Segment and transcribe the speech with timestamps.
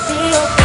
[0.00, 0.63] See you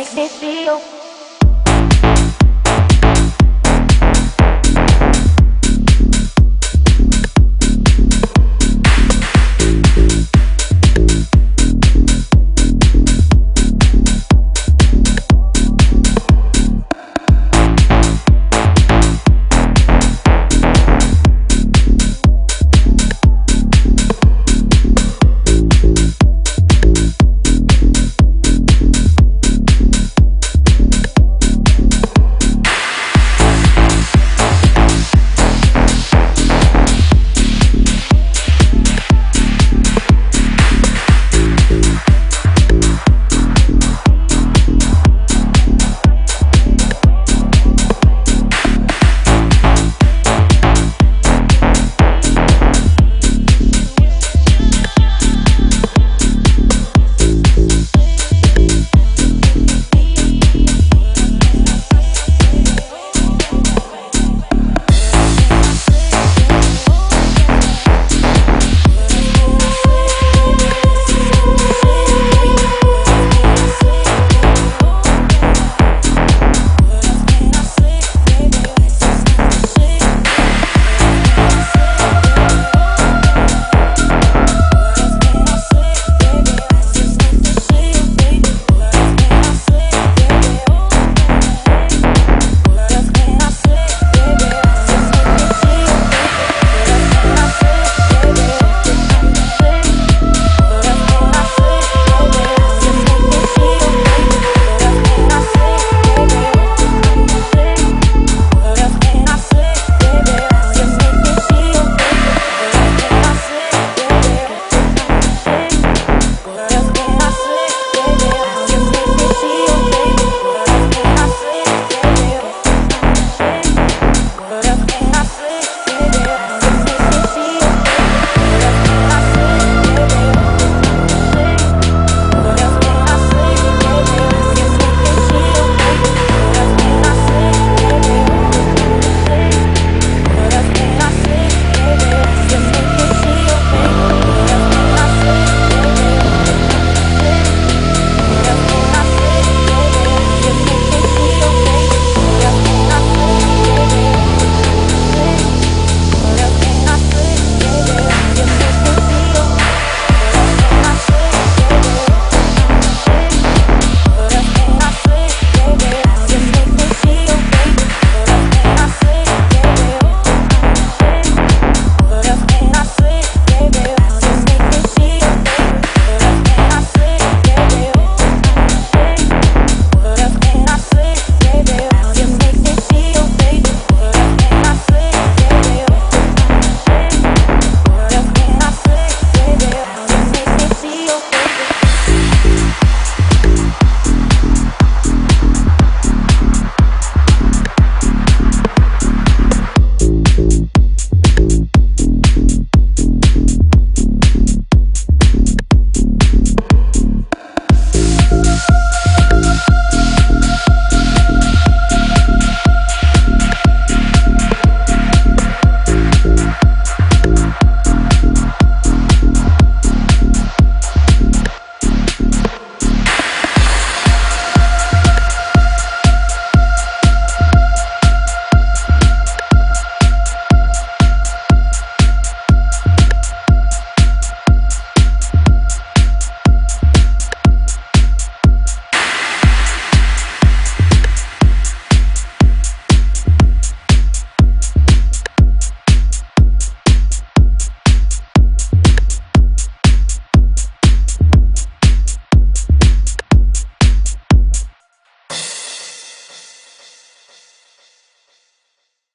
[0.00, 0.99] make me feel